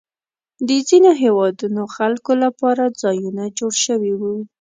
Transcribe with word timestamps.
د 0.67 0.69
ځینو 0.87 1.11
هېوادونو 1.23 1.81
خلکو 1.95 2.31
لپاره 2.43 2.83
ځایونه 3.01 3.43
جوړ 3.57 3.73
شوي 3.85 4.13
وو. 4.19 4.35